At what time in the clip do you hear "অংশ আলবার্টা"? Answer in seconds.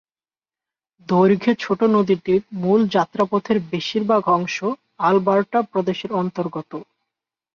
4.29-5.59